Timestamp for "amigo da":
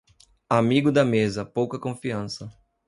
0.49-1.05